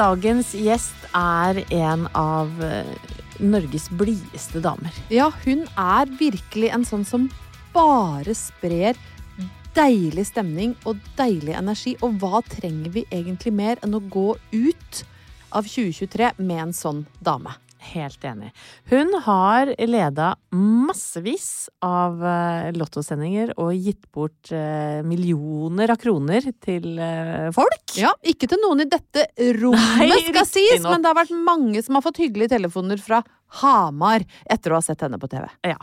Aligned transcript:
Dagens 0.00 0.54
gjest 0.56 1.10
er 1.12 1.58
en 1.76 2.06
av 2.16 2.48
eh, 2.64 2.88
Norges 3.36 3.90
blideste 3.92 4.62
damer. 4.64 4.94
Ja, 5.12 5.26
hun 5.44 5.66
er 5.76 6.08
virkelig 6.16 6.70
en 6.72 6.86
sånn 6.88 7.04
som 7.04 7.26
bare 7.74 8.32
sprer 8.32 8.96
deilig 9.76 10.24
stemning 10.30 10.72
og 10.88 11.02
deilig 11.18 11.52
energi. 11.58 11.98
Og 12.00 12.16
hva 12.22 12.40
trenger 12.48 12.94
vi 12.96 13.04
egentlig 13.10 13.52
mer 13.52 13.82
enn 13.84 13.98
å 13.98 14.00
gå 14.00 14.30
ut 14.54 15.02
av 15.52 15.68
2023 15.68 16.32
med 16.38 16.64
en 16.70 16.76
sånn 16.80 17.04
dame? 17.20 17.52
Helt 17.90 18.24
enig. 18.24 18.50
Hun 18.90 19.10
har 19.24 19.72
leda 19.90 20.28
massevis 20.54 21.68
av 21.82 22.20
eh, 22.22 22.68
lottosendinger 22.76 23.54
og 23.58 23.72
gitt 23.74 24.06
bort 24.14 24.52
eh, 24.54 25.00
millioner 25.06 25.90
av 25.90 25.98
kroner 25.98 26.46
til 26.62 27.00
eh, 27.02 27.48
folk. 27.56 27.96
Ja, 27.98 28.12
ikke 28.22 28.50
til 28.50 28.62
noen 28.62 28.84
i 28.84 28.88
dette 28.90 29.26
rommet, 29.58 30.04
Nei, 30.04 30.20
skal 30.28 30.46
sies, 30.46 30.86
men 30.86 31.02
det 31.02 31.10
har 31.10 31.18
vært 31.18 31.34
mange 31.34 31.82
som 31.82 31.98
har 31.98 32.06
fått 32.06 32.22
hyggelige 32.22 32.54
telefoner 32.54 33.02
fra 33.02 33.24
Hamar 33.60 34.22
etter 34.46 34.70
å 34.70 34.78
ha 34.78 34.86
sett 34.86 35.02
henne 35.02 35.18
på 35.18 35.30
TV. 35.32 35.48
Ja. 35.66 35.78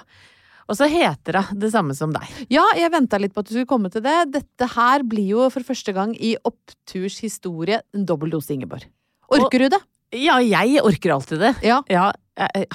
Og 0.67 0.75
så 0.75 0.87
heter 0.91 1.41
hun 1.41 1.59
det 1.59 1.71
samme 1.75 1.95
som 1.95 2.15
deg. 2.15 2.27
Ja, 2.51 2.65
jeg 2.75 2.91
venta 2.91 3.19
litt 3.19 3.35
på 3.35 3.43
at 3.43 3.49
du 3.49 3.55
skulle 3.55 3.69
komme 3.69 3.91
til 3.91 4.03
det. 4.03 4.15
Dette 4.35 4.67
her 4.75 5.03
blir 5.07 5.27
jo 5.31 5.51
for 5.51 5.67
første 5.67 5.95
gang 5.95 6.15
i 6.15 6.35
Oppturs 6.47 7.21
historie 7.23 7.81
en 7.95 8.07
dobbel 8.07 8.35
dose 8.35 8.55
Ingeborg. 8.55 8.87
Orker 9.31 9.65
du 9.65 9.71
det? 9.75 9.79
Ja, 10.15 10.37
jeg 10.39 10.79
orker 10.87 11.11
alltid 11.17 11.39
det. 11.43 11.55
Ja. 11.67 11.81
ja. 11.91 12.11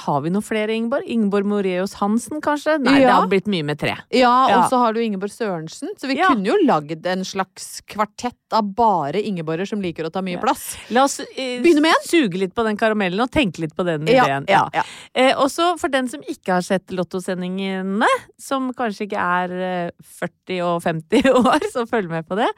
Har 0.03 0.21
vi 0.25 0.31
noen 0.35 0.43
flere 0.43 0.75
Ingeborg? 0.75 1.07
Ingeborg 1.09 1.47
Moreus 1.47 1.93
Hansen, 2.01 2.41
kanskje? 2.43 2.75
Nei, 2.83 2.97
det 3.05 3.13
har 3.15 3.29
blitt 3.31 3.47
mye 3.49 3.63
med 3.65 3.79
tre. 3.79 3.93
Ja, 4.11 4.33
Ja. 4.51 4.57
og 4.59 4.65
så 4.73 4.81
har 4.83 4.93
du 4.93 4.99
Ingeborg 5.01 5.31
Sørensen. 5.31 5.95
Så 5.97 6.09
vi 6.11 6.17
Ja. 6.19 6.27
kunne 6.29 6.45
jo 6.51 6.57
lagd 6.67 7.07
en 7.07 7.23
slags 7.25 7.81
kvartett 7.87 8.35
av 8.53 8.67
bare 8.75 9.23
Ingeborger 9.23 9.65
som 9.71 9.81
liker 9.81 10.05
å 10.05 10.11
ta 10.13 10.21
mye 10.21 10.41
plass. 10.43 10.77
La 10.91 11.05
oss 11.05 11.21
eh, 11.21 11.63
Begynne 11.63 11.81
med 11.81 11.95
en. 11.95 12.05
suge 12.05 12.35
litt 12.43 12.55
på 12.55 12.65
den 12.67 12.77
karamellen 12.77 13.21
og 13.23 13.31
tenke 13.31 13.61
litt 13.61 13.75
på 13.77 13.85
den 13.87 14.05
Ja, 14.11 14.25
ideen. 14.27 14.45
ja, 14.49 14.69
ja. 14.75 14.83
Eh, 15.15 15.33
også 15.39 15.79
for 15.79 15.89
den 15.89 16.09
som 16.09 16.21
ikke 16.23 16.53
har 16.59 16.61
sett 16.67 16.89
Lottosendingene, 16.91 18.05
som 18.39 18.73
kanskje 18.75 19.07
ikke 19.09 19.23
er 19.47 19.57
eh, 19.87 19.91
40 20.03 20.61
og 20.67 20.83
50 20.83 21.23
år, 21.47 21.61
så 21.73 21.87
følg 21.89 22.11
med 22.11 22.27
på 22.29 22.37
det, 22.37 22.51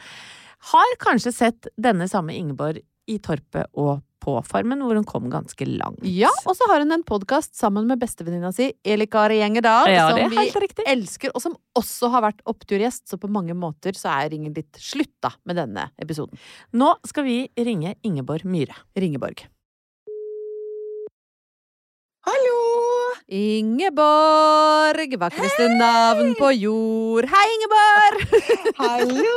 har 0.73 0.97
kanskje 0.99 1.33
sett 1.37 1.69
denne 1.79 2.09
samme 2.09 2.33
Ingeborg 2.35 2.81
i 3.07 3.19
Torpet 3.21 3.67
og 3.77 4.01
på 4.25 4.35
Farmen, 4.49 4.81
hvor 4.85 4.97
hun 4.97 5.05
kom 5.09 5.29
ganske 5.33 5.67
langt. 5.69 6.01
Ja, 6.09 6.31
og 6.49 6.57
så 6.57 6.67
har 6.71 6.81
hun 6.81 6.95
en 6.97 7.05
podkast 7.07 7.55
sammen 7.61 7.87
med 7.91 8.01
bestevenninna 8.01 8.51
si 8.57 8.71
Elikari 8.89 9.39
Gjengedal, 9.43 9.91
Ja, 9.93 10.07
som 10.11 10.33
vi 10.33 10.47
riktig. 10.65 10.87
elsker, 10.89 11.35
og 11.37 11.45
som 11.45 11.57
også 11.77 12.09
har 12.15 12.25
vært 12.31 12.41
oppturgjest, 12.49 13.05
så 13.13 13.21
på 13.21 13.29
mange 13.29 13.53
måter 13.59 13.93
så 13.99 14.15
er 14.17 14.33
ringen 14.33 14.57
litt 14.57 14.81
slutt 14.81 15.29
med 15.45 15.57
denne 15.61 15.91
episoden. 16.01 16.41
Nå 16.73 16.95
skal 17.07 17.25
vi 17.29 17.37
ringe 17.61 17.95
Ingeborg 18.03 18.45
Myhre. 18.49 18.75
Ringeborg. 18.97 19.45
Hallo! 22.25 23.14
Ingeborg, 23.33 25.15
vakreste 25.17 25.69
navn 25.79 26.35
på 26.37 26.51
jord. 26.53 27.25
Hei, 27.25 27.45
Ingeborg! 27.55 28.35
Hallo! 28.83 29.37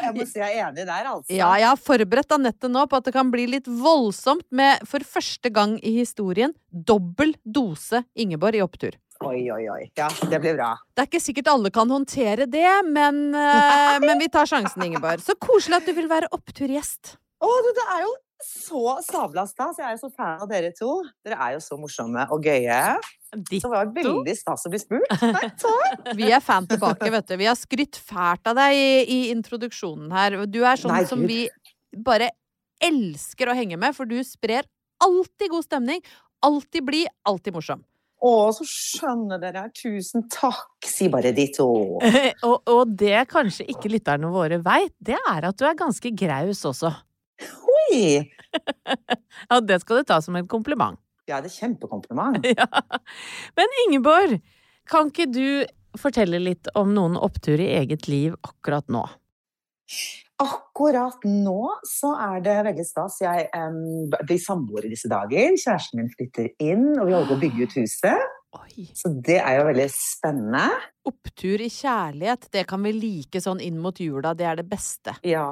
Jeg 0.00 0.14
må 0.16 0.24
si 0.24 0.40
jeg 0.40 0.54
er 0.54 0.70
enig 0.70 0.86
der, 0.88 1.10
altså. 1.10 1.34
Ja, 1.36 1.50
jeg 1.60 1.68
har 1.68 1.76
forberedt 1.76 2.32
Anette 2.32 2.70
nå 2.72 2.86
på 2.88 2.96
at 2.96 3.04
det 3.04 3.12
kan 3.12 3.28
bli 3.28 3.44
litt 3.52 3.68
voldsomt 3.68 4.46
med, 4.48 4.80
for 4.88 5.04
første 5.04 5.52
gang 5.52 5.74
i 5.84 5.92
historien, 5.98 6.54
dobbel 6.72 7.34
dose 7.44 8.00
Ingeborg 8.16 8.56
i 8.56 8.62
opptur. 8.64 8.96
Oi, 9.26 9.42
oi, 9.52 9.64
oi. 9.74 9.82
Ja, 9.98 10.08
det 10.30 10.40
blir 10.40 10.56
bra. 10.56 10.70
Det 10.96 11.04
er 11.04 11.10
ikke 11.10 11.20
sikkert 11.20 11.50
alle 11.52 11.72
kan 11.74 11.92
håndtere 11.92 12.46
det, 12.48 12.70
men, 12.88 13.26
eh, 13.36 13.98
men 14.06 14.24
vi 14.24 14.30
tar 14.32 14.48
sjansen, 14.48 14.86
Ingeborg. 14.88 15.20
Så 15.20 15.36
koselig 15.36 15.82
at 15.82 15.90
du 15.90 15.92
vil 16.00 16.08
være 16.08 16.32
oppturgjest. 16.32 17.18
Å, 17.44 17.52
du, 17.66 17.70
det 17.76 17.86
er 17.92 18.06
jo 18.06 18.16
så 18.42 18.98
sabla 19.02 19.44
stas. 19.48 19.78
Jeg 19.80 19.86
er 19.88 19.96
jo 19.96 20.02
så 20.04 20.10
fan 20.14 20.42
av 20.44 20.50
dere 20.50 20.70
to. 20.76 21.00
Dere 21.26 21.38
er 21.42 21.56
jo 21.56 21.62
så 21.64 21.78
morsomme 21.80 22.26
og 22.34 22.46
gøye. 22.46 22.78
Ditt. 23.34 23.60
Så 23.60 23.68
det 23.68 23.74
var 23.74 23.90
veldig 23.96 24.34
stas 24.38 24.64
å 24.68 24.72
bli 24.72 24.80
spurt. 24.80 25.10
Takk, 25.10 25.58
takk. 25.64 26.12
Vi 26.20 26.30
er 26.32 26.44
fan 26.44 26.68
tilbake, 26.70 27.10
vet 27.12 27.28
du. 27.28 27.36
Vi 27.40 27.48
har 27.50 27.58
skrytt 27.58 27.98
fælt 27.98 28.46
av 28.48 28.56
deg 28.60 28.76
i, 28.78 28.88
i 29.02 29.18
introduksjonen 29.34 30.14
her. 30.14 30.38
Du 30.46 30.62
er 30.62 30.80
sånn 30.80 30.94
Nei, 30.94 31.04
som 31.08 31.26
vi 31.28 31.42
bare 32.04 32.30
elsker 32.84 33.50
å 33.50 33.56
henge 33.58 33.76
med, 33.80 33.96
for 33.96 34.08
du 34.08 34.16
sprer 34.24 34.68
alltid 35.04 35.52
god 35.52 35.66
stemning. 35.66 36.02
Alltid 36.46 36.86
blid, 36.86 37.10
alltid 37.26 37.56
morsom. 37.58 37.82
Å, 38.18 38.30
så 38.54 38.64
skjønner 38.66 39.42
dere. 39.42 39.66
Tusen 39.74 40.24
takk. 40.30 40.86
Si 40.86 41.10
bare 41.10 41.34
de 41.34 41.48
to. 41.54 41.68
og, 42.48 42.56
og 42.70 42.94
det 42.98 43.26
kanskje 43.30 43.66
ikke 43.74 43.90
lytterne 43.92 44.30
våre 44.34 44.58
veit, 44.62 44.94
det 44.98 45.18
er 45.18 45.50
at 45.50 45.58
du 45.58 45.66
er 45.68 45.78
ganske 45.78 46.14
graus 46.18 46.64
også. 46.66 46.94
Oi! 47.88 48.24
Ja, 49.48 49.60
det 49.60 49.80
skal 49.82 50.00
du 50.00 50.08
ta 50.08 50.18
som 50.24 50.36
en 50.36 50.48
kompliment. 50.48 50.98
Ja, 51.28 51.42
det 51.44 51.52
er 51.52 51.56
kjempekompliment. 51.66 52.46
Ja. 52.58 52.66
Men 53.56 53.74
Ingeborg, 53.84 54.38
kan 54.88 55.12
ikke 55.12 55.28
du 55.30 55.66
fortelle 55.98 56.40
litt 56.40 56.70
om 56.78 56.94
noen 56.96 57.16
opptur 57.20 57.60
i 57.60 57.68
eget 57.78 58.08
liv 58.08 58.36
akkurat 58.46 58.88
nå? 58.92 59.04
Akkurat 60.38 61.24
nå 61.26 61.62
så 61.88 62.12
er 62.28 62.42
det 62.44 62.56
veldig 62.68 62.86
stas. 62.86 63.18
Jeg 63.24 63.48
um, 63.58 64.08
blir 64.12 64.40
samboer 64.40 64.86
i 64.86 64.92
disse 64.92 65.10
dager. 65.10 65.56
Kjæresten 65.58 66.00
min 66.02 66.12
flytter 66.12 66.52
inn, 66.62 66.92
og 66.94 67.08
vi 67.08 67.16
holder 67.16 67.32
på 67.32 67.38
å 67.38 67.42
bygge 67.42 67.66
ut 67.66 67.78
huset. 67.80 68.36
Oi. 68.58 68.86
Så 68.96 69.10
det 69.12 69.40
er 69.42 69.58
jo 69.58 69.66
veldig 69.68 69.88
spennende. 69.92 70.64
Opptur 71.08 71.60
i 71.60 71.68
kjærlighet, 71.72 72.48
det 72.54 72.64
kan 72.70 72.84
vi 72.86 72.94
like 72.96 73.42
sånn 73.44 73.60
inn 73.64 73.80
mot 73.82 73.98
jula. 74.00 74.32
Det 74.38 74.46
er 74.48 74.60
det 74.62 74.68
beste. 74.70 75.18
Ja. 75.26 75.48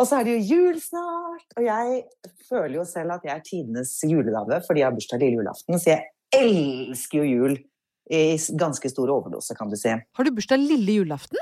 Og 0.00 0.08
så 0.08 0.16
er 0.20 0.24
det 0.24 0.38
jo 0.38 0.56
jul 0.56 0.78
snart, 0.80 1.44
og 1.58 1.66
jeg 1.66 2.04
føler 2.48 2.78
jo 2.78 2.86
selv 2.88 3.18
at 3.18 3.26
jeg 3.26 3.34
er 3.34 3.42
tidenes 3.44 3.92
julegave 4.08 4.62
fordi 4.64 4.80
jeg 4.80 4.88
har 4.88 4.96
bursdag 4.96 5.20
lille 5.20 5.42
julaften, 5.42 5.76
så 5.76 5.92
jeg 5.92 6.40
elsker 6.40 7.20
jo 7.20 7.28
jul 7.28 7.56
i 8.10 8.22
ganske 8.58 8.90
stor 8.90 9.12
overdose, 9.12 9.54
kan 9.54 9.70
du 9.70 9.76
si. 9.78 9.92
Har 9.92 10.26
du 10.26 10.32
bursdag 10.34 10.62
lille 10.62 11.02
julaften? 11.02 11.38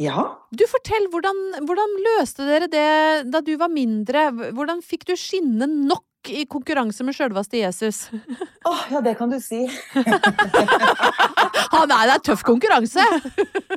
Ja, 0.00 0.22
Du, 0.56 0.64
fortell, 0.70 1.08
hvordan, 1.12 1.38
hvordan 1.68 1.96
løste 2.06 2.46
dere 2.48 2.68
det 2.72 3.32
da 3.32 3.40
du 3.44 3.52
var 3.60 3.68
mindre? 3.72 4.30
Hvordan 4.56 4.80
fikk 4.84 5.04
du 5.10 5.12
skinne 5.20 5.68
nok 5.68 6.04
i 6.30 6.44
konkurranse 6.50 7.04
med 7.06 7.16
sjølveste 7.16 7.58
Jesus? 7.58 8.04
Åh, 8.68 8.84
ja 8.92 9.00
det 9.04 9.16
kan 9.18 9.32
du 9.32 9.38
si. 9.42 9.64
Han 11.72 11.88
nei, 11.88 12.02
det 12.06 12.14
er 12.14 12.24
tøff 12.30 12.44
konkurranse! 12.46 13.04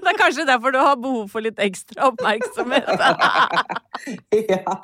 Det 0.06 0.12
er 0.12 0.18
kanskje 0.19 0.44
derfor 0.45 0.74
du 0.75 0.77
har 0.77 0.97
behov 1.01 1.30
for 1.31 1.42
litt 1.42 1.57
ekstra 1.63 2.12
oppmerksomhet. 2.12 2.86
ja. 4.51 4.75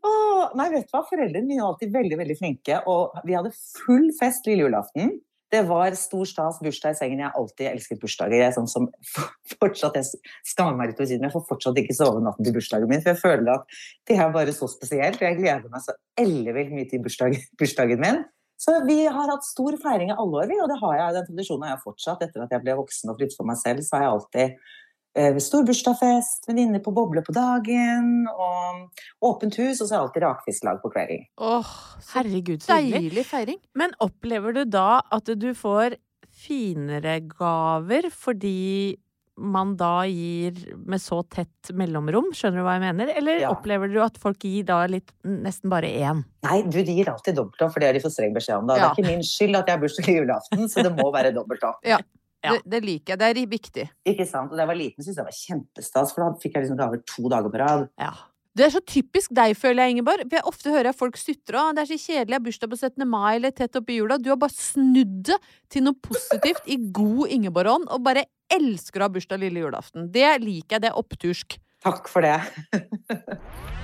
Åh, 0.00 0.44
nei, 0.58 0.66
vet 0.72 0.88
du 0.88 0.94
hva? 0.96 1.04
Foreldrene 1.06 1.46
mine 1.46 1.62
var 1.62 1.74
alltid 1.74 1.92
veldig 1.94 2.18
veldig 2.18 2.36
flinke, 2.40 2.80
og 2.90 3.20
vi 3.28 3.36
hadde 3.36 3.52
full 3.54 4.08
fest 4.18 4.48
lille 4.50 4.66
julaften. 4.66 5.12
Det 5.50 5.62
var 5.66 5.94
stor 5.98 6.28
stas, 6.30 6.60
bursdag 6.62 6.94
i 6.94 6.98
sengen. 6.98 7.20
Jeg 7.22 7.26
har 7.26 7.38
alltid 7.38 7.68
elsket 7.72 8.02
bursdager. 8.02 8.38
Jeg 8.38 8.54
sånn 8.54 8.68
som 8.70 8.86
fortsatt, 9.60 9.96
jeg 9.98 10.20
skammer 10.46 10.78
meg 10.78 10.92
litt 10.92 11.00
over 11.00 11.10
si 11.10 11.18
men 11.18 11.26
jeg 11.26 11.34
får 11.34 11.46
fortsatt 11.48 11.80
ikke 11.82 11.96
sove 11.98 12.22
natten 12.22 12.46
til 12.46 12.54
bursdagen 12.54 12.90
min, 12.90 13.02
for 13.02 13.12
jeg 13.12 13.22
føler 13.22 13.54
at 13.56 13.80
det 14.06 14.18
er 14.18 14.34
bare 14.36 14.54
så 14.54 14.68
spesielt. 14.70 15.18
og 15.18 15.26
Jeg 15.26 15.40
gleder 15.40 15.72
meg 15.72 15.82
så 15.82 15.96
ellevilt 16.22 16.76
mye 16.76 16.90
til 16.90 17.02
bursdagen, 17.02 17.48
bursdagen 17.60 18.04
min. 18.04 18.22
Så 18.60 18.76
vi 18.84 19.00
har 19.08 19.32
hatt 19.32 19.46
stor 19.48 19.74
feiring 19.80 20.12
i 20.12 20.18
alle 20.20 20.42
år, 20.42 20.50
vi, 20.50 20.58
og 20.60 20.68
det 20.68 20.76
har 20.82 20.98
jeg, 20.98 21.16
den 21.16 21.28
tradisjonen 21.30 21.66
har 21.66 21.74
jeg 21.74 21.84
fortsatt. 21.86 22.22
Etter 22.26 22.44
at 22.44 22.54
jeg 22.54 22.62
ble 22.66 22.76
voksen 22.82 23.10
og 23.10 23.18
flyttet 23.18 23.38
for 23.40 23.48
meg 23.48 23.58
selv, 23.58 23.82
så 23.86 23.96
har 23.96 24.06
jeg 24.06 24.14
alltid 24.18 24.74
eh, 25.16 25.36
stor 25.42 25.64
bursdagsfest, 25.66 26.46
venninner 26.48 26.82
på 26.84 26.92
boble 26.94 27.22
på 27.26 27.32
dagen, 27.36 28.26
og 28.30 28.88
åpent 29.30 29.56
hus, 29.60 29.80
og 29.80 29.88
så 29.88 29.94
er 29.94 29.96
det 29.96 30.02
alltid 30.04 30.26
rakfisklag 30.26 30.80
på 30.82 30.92
kvelden. 30.94 31.26
Åh, 31.40 31.74
så 32.00 32.18
Herregud, 32.20 32.62
så 32.62 32.78
deilig 32.78 33.26
feiring. 33.28 33.60
Men 33.74 33.94
opplever 34.00 34.54
du 34.60 34.64
da 34.64 35.00
at 35.10 35.30
du 35.36 35.50
får 35.54 35.96
finere 36.30 37.18
gaver 37.26 38.06
fordi 38.14 38.96
man 39.40 39.70
da 39.80 40.02
gir 40.04 40.52
med 40.76 41.00
så 41.00 41.22
tett 41.32 41.70
mellomrom? 41.72 42.26
Skjønner 42.36 42.60
du 42.60 42.64
hva 42.66 42.74
jeg 42.76 42.82
mener? 42.84 43.12
Eller 43.16 43.38
Ja. 43.40 43.50
opplever 43.54 43.88
du 43.88 44.00
at 44.04 44.18
folk 44.20 44.38
gir 44.44 44.64
da 44.68 44.82
litt 44.86 45.12
nesten 45.24 45.70
bare 45.72 45.88
én? 45.88 46.24
Nei, 46.44 46.60
du 46.62 46.82
de 46.84 46.92
gir 46.92 47.08
alltid 47.08 47.36
dobbelt 47.36 47.62
opp, 47.62 47.72
for 47.72 47.80
det 47.80 47.88
har 47.88 47.94
de 47.94 48.00
for 48.04 48.10
streng 48.12 48.34
beskjed 48.34 48.58
om. 48.58 48.66
Da. 48.68 48.76
Ja. 48.76 48.88
Det 48.92 48.98
er 48.98 49.02
ikke 49.02 49.16
min 49.16 49.24
skyld 49.24 49.56
at 49.56 49.66
jeg 49.66 49.78
har 49.78 49.80
bursdag 49.80 50.08
i 50.12 50.16
julaften, 50.18 50.68
så 50.68 50.82
det 50.84 50.92
må 50.92 51.08
være 51.14 51.32
dobbelt 51.32 51.64
opp. 51.64 51.80
Ja. 51.88 51.98
Det, 52.40 52.60
det 52.72 52.80
liker 52.84 53.14
jeg. 53.14 53.20
Det 53.20 53.28
er 53.28 53.52
viktig. 53.54 53.86
Ikke 54.14 54.26
sant? 54.28 54.50
Og 54.50 54.56
da 54.56 54.64
jeg 54.64 54.70
var 54.72 54.78
liten, 54.80 55.04
syntes 55.04 55.16
jeg 55.16 55.20
det 55.20 55.28
var 55.28 55.38
kjempestas, 55.38 56.12
for 56.14 56.24
da 56.24 56.42
fikk 56.42 56.56
jeg 56.56 56.66
liksom 56.66 56.80
gaver 56.80 57.02
to 57.08 57.32
dager 57.32 57.52
på 57.52 57.60
rad. 57.60 57.88
Ja. 58.00 58.12
Det 58.56 58.64
er 58.66 58.72
så 58.74 58.80
typisk 58.82 59.30
deg, 59.36 59.54
føler 59.54 59.86
jeg, 59.86 59.94
Ingeborg. 59.94 60.24
For 60.26 60.38
jeg 60.40 60.48
ofte 60.50 60.72
hører 60.74 60.90
jeg 60.90 60.98
folk 60.98 61.18
sutre. 61.20 61.60
«Å, 61.60 61.74
Det 61.76 61.84
er 61.84 61.90
så 61.92 61.98
kjedelig, 62.02 62.34
jeg 62.34 62.38
har 62.40 62.46
bursdag 62.48 62.72
på 62.72 62.78
17. 62.80 63.06
mai 63.06 63.36
eller 63.36 63.54
tett 63.54 63.78
oppi 63.78 64.00
jula. 64.00 64.18
Du 64.18 64.30
har 64.32 64.40
bare 64.42 64.56
snudd 64.56 65.20
det 65.30 65.38
til 65.70 65.86
noe 65.86 65.94
positivt 66.02 66.66
i 66.66 66.80
god 66.90 67.30
Ingeborg-ånd, 67.36 67.86
og 67.94 68.02
bare 68.08 68.26
elsker 68.50 69.00
å 69.00 69.06
ha 69.06 69.14
bursdag 69.14 69.44
lille 69.44 69.62
julaften. 69.62 70.10
Det 70.10 70.26
liker 70.42 70.76
jeg. 70.76 70.82
Det 70.82 70.90
er 70.90 70.98
opptursk. 70.98 71.60
Takk 71.80 72.10
for 72.10 72.26
det. 72.26 72.40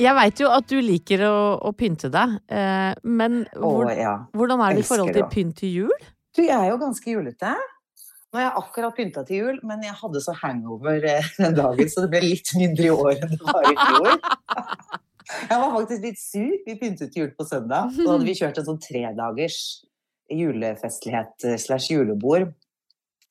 Jeg 0.00 0.16
veit 0.16 0.40
jo 0.40 0.48
at 0.48 0.64
du 0.70 0.78
liker 0.80 1.20
å, 1.28 1.36
å 1.68 1.70
pynte 1.76 2.08
deg, 2.12 2.38
eh, 2.48 2.92
men 3.04 3.42
hvor, 3.52 3.90
ja. 3.92 4.14
hvordan 4.32 4.62
er 4.64 4.78
det 4.78 4.86
i 4.86 4.88
forhold 4.88 5.12
til 5.12 5.26
pynt 5.32 5.58
til 5.60 5.74
jul? 5.82 6.06
Du, 6.32 6.40
jeg 6.40 6.56
er 6.56 6.70
jo 6.70 6.78
ganske 6.80 7.12
julete. 7.12 7.52
Nå 8.32 8.40
har 8.40 8.46
jeg 8.46 8.54
akkurat 8.62 8.96
pynta 8.96 9.24
til 9.28 9.42
jul, 9.42 9.58
men 9.68 9.84
jeg 9.84 9.92
hadde 9.98 10.22
så 10.24 10.32
hangover 10.40 11.04
eh, 11.04 11.28
den 11.36 11.58
dagen, 11.58 11.90
så 11.92 12.06
det 12.06 12.12
ble 12.14 12.22
litt 12.24 12.54
mindre 12.56 12.88
i 12.88 12.94
år 12.94 13.12
enn 13.18 13.34
det 13.34 13.42
var 13.44 13.68
i 13.68 13.76
fjor. 13.76 14.14
Jeg 15.32 15.60
var 15.62 15.70
faktisk 15.72 16.02
litt 16.04 16.18
sur. 16.20 16.54
Vi 16.66 16.74
pyntet 16.76 17.12
til 17.14 17.22
jul 17.22 17.30
på 17.38 17.44
søndag. 17.48 17.92
Da 17.94 18.08
hadde 18.10 18.26
vi 18.26 18.34
kjørt 18.36 18.58
en 18.60 18.66
sånn 18.66 18.80
tredagers 18.82 19.58
julefestlighet 20.28 21.46
eh, 21.48 21.58
slash 21.62 21.92
julebord. 21.94 22.50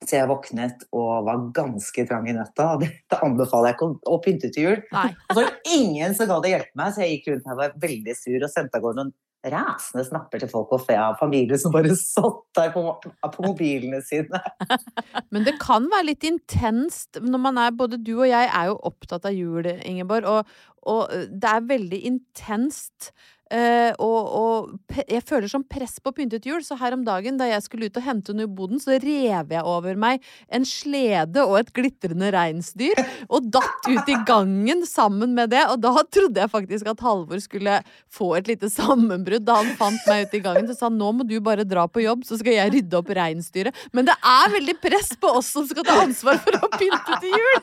Så 0.01 0.18
jeg 0.18 0.30
våknet 0.31 0.86
og 0.98 1.27
var 1.27 1.42
ganske 1.53 2.06
trang 2.09 2.30
i 2.30 2.33
nøtta. 2.33 2.71
og 2.74 2.86
Det, 2.86 2.92
anbefaler 3.21 3.71
jeg 3.71 3.77
ikke 3.77 3.89
å, 3.89 3.98
å 4.15 4.21
pynte 4.24 4.50
til 4.53 4.69
jul. 4.69 4.80
Nei. 4.95 5.09
Og 5.30 5.36
så 5.36 5.42
var 5.44 5.51
det 5.51 5.75
ingen 5.77 6.15
som 6.18 6.30
gadd 6.31 6.48
å 6.48 6.53
hjelpe 6.56 6.81
meg, 6.81 6.94
så 6.94 7.03
jeg 7.03 7.18
gikk 7.18 7.33
rundt 7.33 7.50
her 7.50 7.57
og 7.57 7.62
var 7.62 7.75
veldig 7.83 8.15
sur 8.18 8.39
og 8.39 8.50
sendte 8.51 8.80
av 8.80 8.86
gårde 8.86 9.01
noen 9.01 9.13
rasende 9.50 10.03
snapper 10.06 10.44
til 10.44 10.51
folk 10.51 10.74
og 10.75 10.83
fra 10.86 11.12
familie 11.18 11.57
som 11.57 11.74
bare 11.74 11.95
satt 11.98 12.44
der 12.57 12.74
på, 12.74 12.83
på 13.01 13.45
mobilene 13.45 14.01
sine. 14.06 14.42
Men 15.33 15.48
det 15.48 15.56
kan 15.62 15.88
være 15.89 16.12
litt 16.12 16.25
intenst 16.27 17.21
når 17.21 17.44
man 17.48 17.57
er 17.62 17.74
Både 17.74 17.98
du 17.98 18.13
og 18.19 18.27
jeg 18.30 18.50
er 18.51 18.69
jo 18.69 18.77
opptatt 18.86 19.25
av 19.25 19.33
jul, 19.33 19.65
Ingeborg, 19.88 20.27
og, 20.30 20.56
og 20.92 21.13
det 21.31 21.50
er 21.50 21.69
veldig 21.71 22.01
intenst. 22.12 23.12
Eh, 23.53 23.92
og, 24.01 24.19
og 24.42 24.69
pe- 24.89 25.06
jeg 25.12 25.24
føler 25.27 25.51
som 25.51 25.63
press 25.68 26.00
på 26.03 26.13
pyntet 26.15 26.48
jul, 26.48 26.62
så 26.65 26.77
her 26.80 26.95
om 26.95 27.03
dagen 27.07 27.38
da 27.39 27.48
jeg 27.50 27.63
skulle 27.65 27.89
ut 27.92 28.00
og 28.00 28.06
hente 28.06 28.36
noe 28.36 28.48
i 28.48 28.51
boden, 28.51 28.80
så 28.81 28.95
rev 28.95 29.51
jeg 29.53 29.63
over 29.68 30.00
meg 30.00 30.24
en 30.51 30.65
slede 30.68 31.44
og 31.45 31.57
et 31.59 31.71
glitrende 31.75 32.31
reinsdyr, 32.33 33.01
og 33.30 33.51
datt 33.53 33.89
ut 33.89 34.12
i 34.12 34.18
gangen 34.27 34.86
sammen 34.88 35.36
med 35.38 35.51
det. 35.53 35.63
Og 35.74 35.81
da 35.83 35.94
trodde 36.07 36.42
jeg 36.44 36.53
faktisk 36.53 36.89
at 36.92 37.03
Halvor 37.06 37.42
skulle 37.44 37.80
få 38.12 38.31
et 38.39 38.50
lite 38.51 38.69
sammenbrudd 38.71 39.45
da 39.48 39.59
han 39.62 39.74
fant 39.80 40.07
meg 40.09 40.27
ute 40.27 40.39
i 40.39 40.44
gangen. 40.45 40.69
Så 40.71 40.77
sa 40.80 40.88
han 40.89 41.00
nå 41.01 41.12
må 41.19 41.27
du 41.27 41.38
bare 41.44 41.68
dra 41.68 41.88
på 41.92 42.03
jobb, 42.06 42.24
så 42.27 42.39
skal 42.39 42.56
jeg 42.57 42.74
rydde 42.77 43.00
opp 43.00 43.12
reinsdyret. 43.18 43.75
Men 43.95 44.07
det 44.09 44.15
er 44.18 44.56
veldig 44.56 44.77
press 44.83 45.13
på 45.19 45.36
oss 45.42 45.51
som 45.56 45.68
skal 45.69 45.86
ta 45.88 46.00
ansvar 46.06 46.39
for 46.44 46.57
å 46.63 46.71
pynte 46.77 47.19
til 47.24 47.36
jul! 47.36 47.59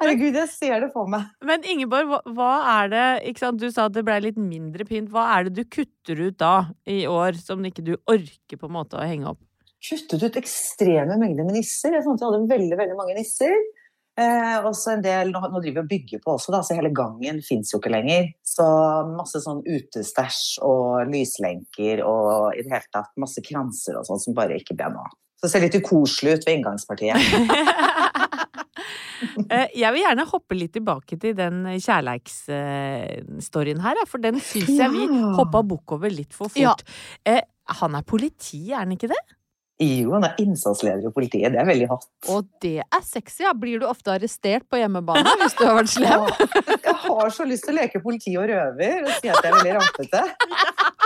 Herregud, 0.00 0.34
jeg 0.34 0.48
ser 0.50 0.80
det 0.82 0.88
for 0.94 1.06
meg. 1.10 1.28
Men 1.46 1.62
Ingeborg, 1.70 2.08
hva, 2.10 2.18
hva 2.34 2.50
er 2.80 2.88
det 2.90 3.04
ikke 3.30 3.44
sant? 3.44 3.60
Du 3.62 3.68
sa 3.70 3.84
at 3.86 3.94
det 3.94 4.02
blei 4.12 4.20
litt 4.28 4.40
mindre 4.40 4.86
pynt. 4.88 5.10
Hva 5.12 5.28
er 5.36 5.48
det 5.48 5.56
du 5.56 5.64
kutter 5.64 6.20
ut 6.20 6.38
da 6.40 6.54
i 6.88 7.04
år, 7.08 7.38
som 7.40 7.64
ikke 7.64 7.84
du 7.86 7.94
orker 8.10 8.60
på 8.60 8.68
en 8.68 8.76
måte 8.76 9.00
å 9.00 9.06
henge 9.06 9.30
opp? 9.32 9.40
Kuttet 9.82 10.22
ut 10.22 10.36
ekstreme 10.38 11.16
mengder 11.18 11.46
med 11.46 11.56
nisser. 11.58 11.96
Jeg 11.96 12.04
fant 12.04 12.20
jeg 12.20 12.28
hadde 12.28 12.50
veldig 12.52 12.78
veldig 12.78 12.98
mange 12.98 13.16
nisser. 13.16 13.56
Eh, 14.20 14.58
også 14.68 14.92
en 14.92 15.02
del, 15.04 15.32
nå, 15.32 15.40
nå 15.48 15.62
driver 15.64 15.80
vi 15.80 15.82
og 15.86 15.88
bygger 15.88 16.20
på 16.20 16.34
også, 16.34 16.52
da, 16.52 16.58
så 16.60 16.76
hele 16.76 16.90
gangen 16.92 17.40
fins 17.46 17.72
jo 17.72 17.80
ikke 17.80 17.94
lenger. 17.94 18.28
Så 18.44 18.66
masse 19.08 19.40
sånn 19.40 19.64
utestæsj 19.64 20.60
og 20.68 21.08
lyslenker 21.08 22.04
og 22.04 22.52
i 22.52 22.60
det 22.60 22.74
hele 22.74 22.92
tatt 22.92 23.10
masse 23.20 23.42
kranser 23.46 23.96
og 23.98 24.06
sånn 24.06 24.20
som 24.20 24.36
bare 24.36 24.60
ikke 24.60 24.76
ble 24.76 24.92
noe 24.92 25.08
av. 25.08 25.16
Så 25.40 25.48
det 25.48 25.54
ser 25.54 25.64
litt 25.64 25.80
ukoselig 25.80 26.36
ut 26.36 26.46
ved 26.46 26.58
inngangspartiet. 26.60 27.16
Eh, 29.52 29.68
Jeg 29.78 29.92
vil 29.94 30.02
gjerne 30.04 30.24
hoppe 30.28 30.54
litt 30.58 30.72
tilbake 30.74 31.16
til 31.20 31.34
den 31.38 31.62
kjærleiksstoryen 31.76 33.80
her, 33.84 33.96
for 34.08 34.18
den 34.22 34.40
syns 34.42 34.72
jeg 34.78 34.90
vi 34.94 35.06
hoppa 35.38 35.62
bukk 35.66 35.92
over 35.98 36.10
litt 36.12 36.34
for 36.36 36.48
fort. 36.52 36.82
Ja. 37.26 37.40
Han 37.82 37.94
er 37.94 38.02
politi, 38.02 38.64
er 38.72 38.78
han 38.82 38.92
ikke 38.96 39.08
det? 39.12 39.20
Jo, 39.82 40.12
han 40.14 40.24
er 40.28 40.34
innsatsleder 40.38 41.08
i 41.08 41.12
politiet. 41.14 41.50
Det 41.54 41.58
er 41.58 41.66
veldig 41.66 41.86
hot. 41.90 42.04
Og 42.30 42.44
det 42.62 42.76
er 42.84 43.02
sexy. 43.06 43.42
Ja. 43.42 43.50
Blir 43.56 43.80
du 43.82 43.86
ofte 43.88 44.12
arrestert 44.14 44.62
på 44.70 44.78
hjemmebane 44.78 45.32
hvis 45.40 45.56
du 45.58 45.64
har 45.66 45.74
vært 45.80 45.90
slem? 45.90 46.22
Jeg 46.86 46.94
har 47.02 47.28
så 47.34 47.44
lyst 47.48 47.64
til 47.66 47.74
å 47.74 47.78
leke 47.80 48.02
politi 48.04 48.36
og 48.38 48.46
røver 48.50 49.02
og 49.08 49.12
si 49.16 49.26
at 49.32 49.40
jeg 49.42 49.50
er 49.50 49.56
veldig 49.56 49.74
rampete. 49.80 50.20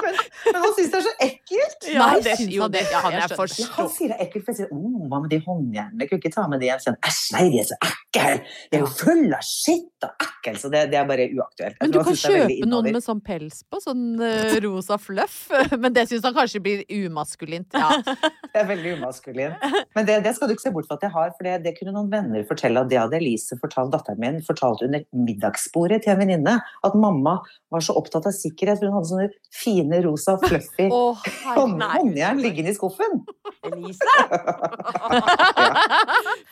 Men, 0.04 0.18
men 0.46 0.58
han 0.62 0.74
syns 0.76 0.90
det 0.92 0.98
er 0.98 1.04
så 1.06 1.14
ekkelt. 1.26 1.86
Nei, 1.96 2.10
det, 2.24 2.34
jo, 2.52 2.68
det? 2.72 2.82
Ja, 2.92 3.02
kan 3.04 3.14
jeg 3.14 3.24
jeg 3.24 3.36
skjønner. 3.36 3.60
Ja, 3.62 3.70
han 3.76 3.90
sier 3.94 4.12
det 4.12 4.16
er 4.16 4.24
ekkelt, 4.26 4.44
for 4.46 4.52
jeg 4.52 4.60
sier 4.60 4.72
oh, 4.74 5.06
hva 5.10 5.20
med 5.22 5.32
de 5.32 5.40
håndjernene? 5.44 6.02
Jeg 6.02 6.10
kunne 6.10 6.22
ikke 6.22 6.34
ta 6.34 6.46
med 6.50 6.62
de 6.62 6.68
igjen. 6.68 6.98
Æsj, 7.10 7.22
nei, 7.36 7.44
de 7.52 7.62
er 7.62 7.68
så 7.70 7.78
ekle! 7.88 8.26
De 8.70 8.78
er 8.78 8.84
jo 8.84 8.90
fulle 8.92 9.38
av 9.38 9.46
skitt 9.46 10.06
og 10.06 10.26
ekkel! 10.26 10.60
Så 10.62 10.70
det, 10.72 10.82
det 10.92 11.00
er 11.00 11.08
bare 11.08 11.28
uaktuelt. 11.30 11.76
Jeg 11.76 11.82
Men 11.82 11.94
du 11.94 12.00
kan 12.00 12.18
kjøpe 12.22 12.70
noen 12.70 12.90
med 12.96 13.06
sånn 13.06 13.22
pels 13.26 13.62
på, 13.66 13.80
sånn 13.84 14.04
uh, 14.22 14.56
rosa 14.64 14.98
fluff. 15.00 15.38
Men 15.82 15.96
det 15.96 16.06
syns 16.10 16.26
han 16.26 16.36
kanskje 16.36 16.62
blir 16.64 16.84
umaskulint. 17.04 17.76
Ja. 17.76 17.92
Det 18.56 18.62
er 18.62 18.68
veldig 18.70 18.92
umaskulint. 18.96 19.64
Men 19.92 20.06
det, 20.08 20.14
det 20.24 20.30
skal 20.32 20.48
du 20.48 20.54
ikke 20.54 20.64
se 20.64 20.70
bort 20.72 20.86
fra 20.88 20.96
at 20.96 21.02
jeg 21.04 21.12
har, 21.12 21.32
for 21.36 21.44
det, 21.44 21.58
det 21.66 21.74
kunne 21.76 21.92
noen 21.92 22.08
venner 22.08 22.46
fortelle 22.48 22.80
at 22.80 22.88
det 22.88 22.96
hadde 22.96 23.18
Elise 23.18 23.58
fortalt 23.60 23.92
datteren 23.92 24.22
min 24.22 24.38
fortalt 24.46 24.80
under 24.86 25.04
middagsbordet 25.12 26.02
til 26.04 26.14
en 26.14 26.22
venninne. 26.22 26.54
At 26.86 26.96
mamma 26.96 27.34
var 27.72 27.84
så 27.84 27.96
opptatt 28.00 28.28
av 28.30 28.32
sikkerhet, 28.32 28.80
for 28.80 28.88
hun 28.88 28.96
hadde 28.96 29.10
sånne 29.10 29.28
fine 29.52 29.85
rosa 30.04 30.36
fluffy 30.42 30.88
oh, 30.92 31.22
hånd- 31.44 31.82
håndjern 31.82 32.40
liggende 32.42 32.72
i 32.72 32.76
skuffen. 32.76 33.20
Elise? 33.66 34.10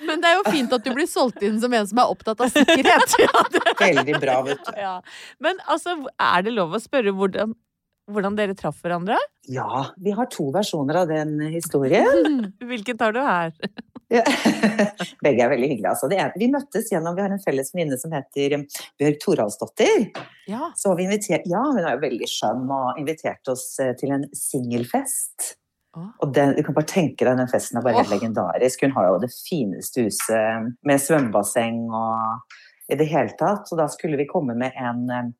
Men 0.07 0.23
det 0.23 0.31
er 0.31 0.39
jo 0.39 0.47
fint 0.51 0.73
at 0.75 0.87
du 0.87 0.93
blir 0.95 1.09
solgt 1.11 1.43
inn 1.47 1.61
som 1.63 1.75
en 1.75 1.89
som 1.91 2.01
er 2.03 2.15
opptatt 2.15 2.41
av 2.45 2.53
sikkerhet. 2.55 3.19
Veldig 3.81 4.21
bra, 4.21 4.41
vet 4.47 4.65
du. 4.67 4.73
Ja. 4.81 4.97
Men 5.43 5.61
altså, 5.71 5.97
er 6.19 6.47
det 6.47 6.55
lov 6.55 6.75
å 6.75 6.83
spørre 6.83 7.15
hvordan, 7.17 7.55
hvordan 8.11 8.39
dere 8.39 8.57
traff 8.59 8.83
hverandre? 8.85 9.19
Ja, 9.51 9.89
vi 10.01 10.15
har 10.17 10.31
to 10.33 10.51
versjoner 10.55 11.03
av 11.03 11.11
den 11.13 11.37
historien. 11.55 12.49
Hvilken 12.71 13.01
tar 13.01 13.17
du 13.17 13.21
her? 13.25 13.55
Ja. 14.15 14.23
Begge 15.25 15.43
er 15.45 15.51
veldig 15.53 15.71
hyggelige. 15.73 15.91
Altså. 15.91 16.11
Det 16.13 16.21
er, 16.23 16.31
vi 16.39 16.49
møttes 16.53 16.93
gjennom 16.93 17.17
Vi 17.17 17.25
har 17.25 17.35
en 17.35 17.43
felles 17.43 17.73
venninne 17.75 17.99
som 18.01 18.15
heter 18.15 18.57
um, 18.59 18.65
Bjørg 19.01 19.19
Toralsdottir. 19.25 20.09
Ja. 20.51 20.71
Så 20.79 20.95
vi 20.99 21.09
invitert, 21.09 21.49
ja, 21.51 21.65
hun 21.67 21.83
er 21.83 21.97
jo 21.97 22.05
veldig 22.05 22.31
skjønn 22.31 22.65
og 22.69 23.03
inviterte 23.03 23.55
oss 23.55 23.67
eh, 23.83 23.95
til 23.99 24.15
en 24.15 24.27
singelfest. 24.39 25.55
Og 25.95 26.35
den, 26.35 26.57
du 26.57 26.63
kan 26.67 26.75
bare 26.75 26.91
tenke 26.91 27.23
deg, 27.23 27.39
den 27.39 27.51
festen 27.51 27.79
er 27.79 27.85
bare 27.85 28.01
helt 28.01 28.11
legendarisk. 28.11 28.83
Hun 28.83 28.95
har 28.97 29.13
jo 29.13 29.21
det 29.23 29.31
fineste 29.35 30.09
huset 30.09 30.75
med 30.87 31.03
svømmebasseng 31.03 31.85
og 31.95 32.55
i 32.91 32.99
det 32.99 33.07
hele 33.13 33.35
tatt. 33.39 33.69
Så 33.69 33.79
da 33.79 33.87
skulle 33.93 34.19
vi 34.21 34.29
komme 34.31 34.57
med 34.59 34.75
en, 34.75 35.07
eh, 35.15 35.31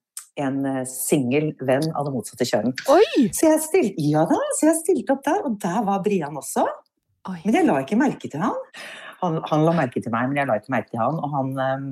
en 0.45 0.61
eh, 0.71 0.85
singel 0.89 1.53
venn 1.61 1.89
av 1.93 2.07
det 2.07 2.15
motsatte 2.15 2.47
kjønn. 2.49 2.75
Oi! 2.95 3.27
Så 3.35 3.51
jeg 3.51 3.65
stilte, 3.67 4.09
ja 4.15 4.25
da, 4.31 4.39
så 4.59 4.71
jeg 4.71 4.81
stilte 4.83 5.17
opp 5.17 5.27
der, 5.27 5.43
og 5.49 5.59
der 5.63 5.83
var 5.89 6.05
Brian 6.07 6.39
også. 6.41 6.67
Oi. 7.31 7.39
Men 7.47 7.57
jeg 7.57 7.69
la 7.69 7.79
ikke 7.81 8.01
merke 8.01 8.31
til 8.31 8.43
han. 8.45 8.57
Han, 9.23 9.39
han 9.49 9.63
la 9.65 9.77
merke 9.77 10.03
til 10.03 10.13
meg, 10.13 10.29
men 10.29 10.43
jeg 10.43 10.51
la 10.51 10.59
ikke 10.61 10.75
merke 10.75 10.93
til 10.93 11.01
han. 11.01 11.21
Og 11.21 11.33
han 11.33 11.55
eh, 11.65 11.87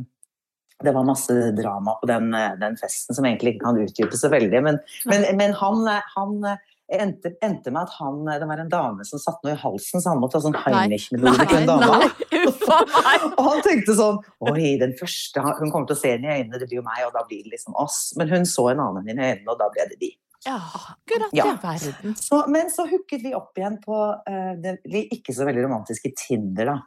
Det 0.83 0.93
var 0.97 1.07
masse 1.07 1.37
drama 1.57 1.95
på 2.01 2.11
den, 2.11 2.35
eh, 2.37 2.59
den 2.61 2.77
festen 2.81 3.17
som 3.17 3.25
egentlig 3.29 3.55
ikke 3.55 3.65
kan 3.69 3.81
utdype 3.81 4.19
så 4.19 4.29
veldig. 4.33 4.61
Men, 4.67 4.83
men, 5.09 5.25
men 5.39 5.57
han, 5.57 5.87
eh, 5.89 6.11
han 6.17 6.35
eh, 6.51 6.61
endte, 6.99 7.33
endte 7.41 7.73
med 7.73 7.87
at 7.87 7.95
han 7.97 8.19
Det 8.29 8.49
var 8.51 8.61
en 8.61 8.73
dame 8.73 9.07
som 9.09 9.23
satt 9.23 9.41
noe 9.47 9.55
i 9.55 9.63
halsen, 9.63 10.03
så 10.03 10.13
han 10.13 10.21
måtte 10.21 10.37
ha 10.37 10.45
sånn. 10.45 10.59
Heinrich-metode 10.67 11.47
til 11.49 11.63
en 11.63 11.71
dame. 11.71 12.11
Og 13.39 13.43
han 13.47 13.63
tenkte 13.65 13.97
sånn 13.97 14.21
Oi, 14.51 14.75
den 14.81 14.93
første 14.99 15.41
Hun 15.45 15.71
kommer 15.71 15.89
til 15.89 15.97
å 15.97 16.01
se 16.03 16.13
henne 16.15 16.29
i 16.29 16.43
øynene, 16.43 16.61
det 16.61 16.69
blir 16.69 16.83
jo 16.83 16.85
meg, 16.87 17.07
og 17.07 17.17
da 17.17 17.25
blir 17.29 17.41
det 17.47 17.55
liksom 17.57 17.77
oss. 17.81 18.11
Men 18.21 18.29
hun 18.33 18.45
så 18.49 18.69
en 18.73 18.85
annen 18.85 19.09
i 19.09 19.17
øynene, 19.17 19.49
og 19.49 19.57
da 19.61 19.71
ble 19.73 19.89
det 19.95 19.99
de. 20.03 20.13
Ja, 20.45 20.59
Akkurat, 20.75 21.31
Ja. 21.33 21.47
ja. 21.47 21.57
verden. 21.63 22.17
Så, 22.19 22.45
men 22.51 22.71
så 22.71 22.87
hooket 22.91 23.23
vi 23.23 23.35
opp 23.35 23.59
igjen 23.59 23.77
på 23.85 23.95
uh, 24.11 24.53
det 24.63 24.79
ikke 25.15 25.35
så 25.37 25.47
veldig 25.47 25.65
romantiske 25.69 26.11
Tinder, 26.19 26.73
da. 26.73 26.79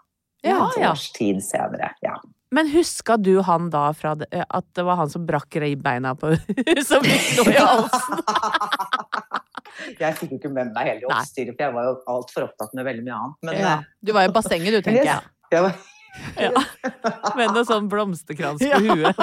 Ja, 0.45 0.57
Et 0.69 0.81
ja. 0.83 0.91
års 0.91 1.07
tid 1.15 1.39
senere. 1.41 1.93
Ja. 2.05 2.17
Men 2.53 2.67
huska 2.69 3.15
du 3.17 3.39
han 3.41 3.69
da 3.73 3.87
fra 3.97 4.13
det, 4.19 4.27
at 4.31 4.65
det 4.77 4.83
var 4.85 4.99
han 4.99 5.09
som 5.09 5.25
brakk 5.27 5.55
ribbeina 5.63 6.11
på 6.19 6.35
som 6.89 7.01
fikk 7.03 7.31
noe 7.39 7.55
i 7.55 7.57
halsen? 7.57 8.21
Jeg 9.99 10.15
fikk 10.17 10.31
jo 10.31 10.37
ikke 10.39 10.49
med 10.55 10.69
meg 10.75 10.87
hele 10.87 11.09
oppstyret, 11.09 11.51
for 11.57 11.65
jeg 11.65 11.73
var 11.75 11.83
jo 11.89 11.95
altfor 12.09 12.45
opptatt 12.47 12.71
med 12.77 12.85
veldig 12.87 13.03
mye 13.05 13.17
annet. 13.17 13.35
Men, 13.45 13.57
Ja. 13.59 13.73
Du 14.01 14.11
var 14.15 14.23
i 14.27 14.31
bassenget, 14.33 14.71
du, 14.71 14.77
eh, 14.79 14.85
tenker 14.85 15.09
jeg. 15.09 15.19
jeg, 15.51 15.51
jeg 15.51 15.61
var, 15.65 15.73
Ja. 16.39 17.31
Med 17.35 17.51
noe 17.57 17.65
sånn 17.67 17.89
blomsterkrans 17.91 18.63
på 18.63 18.79
huet. 18.85 19.19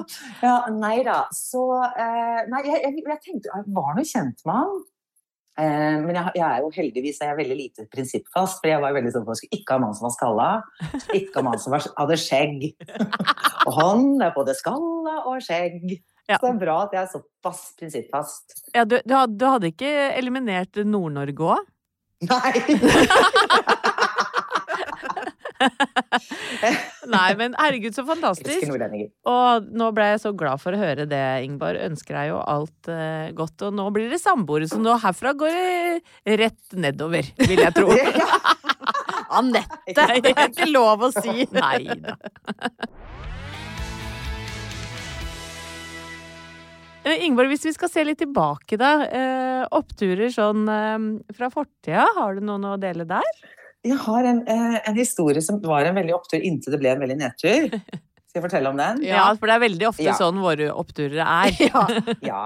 Åh. 0.00 0.18
Ja. 0.42 0.56
nei 0.72 0.98
da. 1.06 1.22
Så 1.34 1.62
eh, 1.88 2.42
Nei, 2.50 2.62
jeg, 2.66 2.82
jeg, 2.82 3.02
jeg 3.06 3.22
tenkte 3.24 3.50
Jeg 3.52 3.74
var 3.76 3.96
nå 3.96 4.04
kjent 4.06 4.46
med 4.48 4.60
han. 4.60 4.76
Eh, 5.56 5.98
men 6.02 6.18
jeg, 6.18 6.32
jeg 6.36 6.44
er 6.46 6.64
jo 6.64 6.72
heldigvis 6.74 7.20
jeg 7.22 7.32
er 7.32 7.38
veldig 7.38 7.56
lite 7.56 7.86
prinsippfast, 7.92 8.58
for 8.60 8.68
jeg 8.68 8.82
var 8.82 8.92
veldig 8.96 9.12
sånn 9.14 9.24
på 9.24 9.36
skulle 9.38 9.60
ikke 9.60 9.76
ha 9.78 9.82
mann 9.86 9.94
som 9.96 10.08
var 10.08 10.16
skalla. 10.16 10.48
Ikke 11.16 11.40
ha 11.40 11.46
mann 11.46 11.62
som 11.62 11.76
var, 11.76 11.86
hadde 11.96 12.18
skjegg. 12.20 12.66
Og 13.64 13.78
han 13.80 14.04
er 14.26 14.34
både 14.36 14.56
skalla 14.58 15.22
og 15.24 15.40
skjegg. 15.44 15.96
Ja. 16.26 16.40
Så 16.40 16.48
det 16.48 16.52
er 16.56 16.60
bra 16.64 16.76
at 16.84 16.94
jeg 16.96 17.02
er 17.04 17.10
såpass 17.12 17.62
prinsippfast. 17.78 18.58
Ja, 18.74 18.84
du, 18.88 18.98
du 19.06 19.46
hadde 19.46 19.70
ikke 19.70 19.92
eliminert 20.18 20.76
Nord-Norge 20.82 21.54
òg? 21.54 21.72
Nei! 22.26 22.52
Nei, 27.14 27.30
men 27.38 27.54
herregud, 27.58 27.94
så 27.96 28.04
fantastisk. 28.06 28.66
Og 29.28 29.68
nå 29.76 29.90
ble 29.96 30.10
jeg 30.12 30.22
så 30.24 30.32
glad 30.36 30.62
for 30.62 30.76
å 30.76 30.80
høre 30.80 31.06
det, 31.08 31.22
Ingvar. 31.46 31.78
Ønsker 31.86 32.18
deg 32.18 32.30
jo 32.32 32.40
alt 32.42 32.90
uh, 32.90 33.32
godt. 33.36 33.66
Og 33.68 33.76
nå 33.76 33.88
blir 33.94 34.12
det 34.12 34.20
samboere, 34.22 34.68
så 34.70 34.80
nå 34.82 34.96
herfra 35.02 35.34
går 35.38 35.56
det 35.56 36.38
rett 36.42 36.76
nedover, 36.76 37.28
vil 37.42 37.64
jeg 37.64 37.76
tro. 37.76 37.90
Anette! 39.36 39.96
Det 39.96 40.32
er 40.32 40.48
ikke 40.50 40.70
lov 40.70 41.08
å 41.08 41.12
si. 41.14 41.48
Nei 41.56 41.82
da. 42.00 42.16
Eh, 47.06 47.22
Ingeborg, 47.22 47.52
hvis 47.52 47.68
vi 47.68 47.74
skal 47.74 47.90
se 47.90 48.02
litt 48.06 48.18
tilbake, 48.18 48.78
da. 48.80 48.96
Eh, 49.06 49.62
oppturer 49.78 50.30
sånn 50.34 50.66
fra 51.36 51.50
fortida, 51.54 52.08
har 52.18 52.34
du 52.34 52.42
noen 52.46 52.66
å 52.72 52.80
dele 52.82 53.06
der? 53.06 53.46
Jeg 53.86 53.98
har 54.02 54.26
en, 54.26 54.42
eh, 54.50 54.76
en 54.90 54.96
historie 54.98 55.42
som 55.44 55.60
var 55.62 55.86
en 55.86 55.94
veldig 55.98 56.14
opptur 56.16 56.42
inntil 56.42 56.74
det 56.74 56.80
ble 56.82 56.92
en 56.94 57.02
veldig 57.04 57.18
nedtur. 57.20 57.68
Skal 58.26 58.40
jeg 58.40 58.44
fortelle 58.48 58.68
om 58.72 58.76
den? 58.80 59.02
Ja, 59.06 59.28
for 59.38 59.48
det 59.48 59.54
er 59.56 59.62
veldig 59.68 59.88
ofte 59.92 60.04
Ja. 60.08 60.16
sånn 60.18 60.40
våre 60.42 60.70
oppturer 60.74 61.22
er. 61.22 61.56
Ja. 61.70 61.86
Ja. 62.32 62.44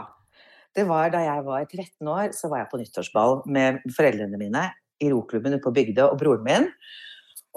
Det 0.76 0.84
var 0.86 1.10
da 1.10 1.18
jeg 1.24 1.42
var 1.48 1.64
13 1.66 2.06
år, 2.06 2.28
så 2.36 2.46
var 2.48 2.60
jeg 2.62 2.68
på 2.70 2.78
nyttårsball 2.78 3.40
med 3.50 3.80
foreldrene 3.96 4.38
mine 4.38 4.68
i 5.02 5.08
roklubben 5.10 5.56
ute 5.56 5.64
på 5.64 5.72
Bygdø 5.74 6.04
og 6.12 6.20
broren 6.20 6.44
min. 6.46 6.68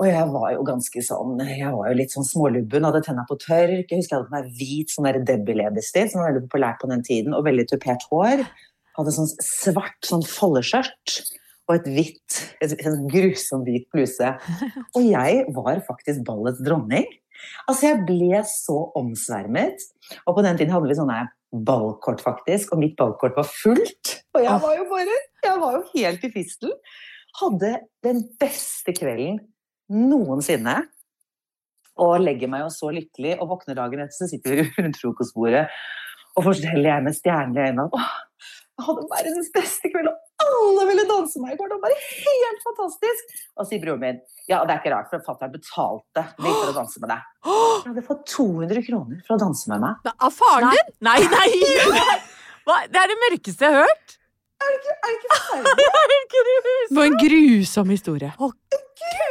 Og 0.01 0.07
jeg 0.09 0.25
var 0.33 0.47
jo 0.55 0.63
ganske 0.65 1.03
sånn 1.05 1.35
Jeg 1.45 1.69
var 1.69 1.91
jo 1.91 1.97
litt 1.99 2.09
sånn 2.15 2.25
smålubben, 2.25 2.87
hadde 2.87 3.03
tenna 3.05 3.27
på 3.29 3.37
tørk. 3.37 3.85
Jeg 3.91 3.99
husker 3.99 4.15
jeg 4.15 4.23
hadde 4.23 4.31
på 4.31 4.37
meg 4.39 4.49
hvit 4.57 4.89
sånn 4.95 5.05
der 5.05 5.19
Debbie-leppestift, 5.29 6.15
som 6.15 6.23
var 6.23 6.31
veldig 6.31 6.47
populært 6.47 6.81
på 6.81 6.89
den 6.89 7.03
tiden, 7.05 7.35
og 7.37 7.45
veldig 7.45 7.67
tupert 7.69 8.01
hår. 8.09 8.41
Hadde 8.97 9.13
sånn 9.13 9.29
svart 9.45 10.09
sånn 10.09 10.25
foldeskjørt 10.25 11.19
og 11.69 11.75
et 11.77 11.89
hvitt, 11.95 12.39
en 12.63 13.05
grusom 13.11 13.63
hvit 13.67 13.85
bluse. 13.93 14.31
Og 14.97 15.05
jeg 15.05 15.45
var 15.55 15.79
faktisk 15.87 16.25
ballets 16.27 16.59
dronning. 16.65 17.07
Altså, 17.67 17.89
jeg 17.89 18.03
ble 18.07 18.41
så 18.47 18.77
omsvermet. 18.99 19.85
Og 20.25 20.35
på 20.35 20.43
den 20.45 20.59
tiden 20.59 20.73
hadde 20.75 20.91
vi 20.91 20.97
sånne 20.99 21.21
ballkort, 21.53 22.23
faktisk, 22.25 22.73
og 22.73 22.81
mitt 22.81 22.95
ballkort 22.97 23.35
var 23.37 23.47
fullt. 23.47 24.13
Og 24.33 24.41
jeg 24.41 24.61
var 24.63 24.77
jo 24.79 24.85
bare 24.89 25.17
Jeg 25.43 25.59
var 25.59 25.75
jo 25.75 25.81
helt 25.93 26.23
i 26.23 26.31
fistel. 26.33 26.71
Hadde 27.39 27.71
den 28.05 28.23
beste 28.39 28.93
kvelden 28.95 29.41
noensinne. 29.91 30.81
Og 32.01 32.15
legger 32.23 32.49
meg 32.49 32.63
jo 32.63 32.71
så 32.73 32.89
lykkelig, 32.95 33.35
og 33.37 33.51
våkner 33.51 33.77
dagen 33.77 34.01
etter, 34.01 34.17
så 34.17 34.29
sitter 34.29 34.55
vi 34.55 34.65
rundt 34.81 34.97
frokostbordet, 34.97 35.67
og 36.33 36.47
forteller 36.47 36.89
jeg 36.89 37.05
med 37.05 37.13
stjerner 37.13 37.59
i 37.59 37.67
øynene 37.69 37.83
Åh, 37.93 38.13
jeg 38.73 38.85
hadde 38.87 39.03
verdens 39.11 39.51
beste 39.53 39.91
kveld, 39.93 40.09
og 40.09 40.32
alle 40.47 40.85
ville 40.89 41.05
danse 41.09 41.41
meg 41.43 41.55
i 41.55 41.59
går. 41.59 41.71
Det 41.71 41.77
var 41.77 41.83
bare 41.87 41.99
helt 42.03 42.63
fantastisk! 42.67 43.35
Og 43.59 43.69
sier 43.69 43.83
broren 43.83 44.03
min 44.03 44.21
ja, 44.51 44.59
det 44.67 44.73
er 44.73 44.81
ikke 44.81 44.91
rart, 44.91 45.07
for 45.07 45.23
fatter'n 45.23 45.53
betalte 45.53 46.25
meg 46.43 46.51
for 46.51 46.71
å 46.73 46.75
danse 46.75 46.99
med 46.99 47.13
deg. 47.13 47.29
Jeg 47.47 47.85
hadde 47.85 48.03
fått 48.09 48.25
200 48.33 48.83
kroner 48.89 49.21
for 49.23 49.37
å 49.37 49.39
danse 49.39 49.71
med 49.71 49.85
meg. 49.85 50.11
Av 50.11 50.35
faren 50.35 50.73
din? 50.75 50.91
Nei, 51.07 51.19
nei! 51.31 51.47
Hva? 52.67 52.81
Det 52.91 52.99
er 52.99 53.11
det 53.11 53.19
mørkeste 53.21 53.67
jeg 53.69 53.77
har 53.77 53.87
hørt! 53.87 54.17
Er 54.63 54.73
det 54.73 55.17
ikke 55.17 55.33
forferdelig? 55.37 55.83
Det 56.89 56.97
var 56.97 57.05
en 57.09 57.17
grusom 57.23 57.89
historie. 57.93 58.31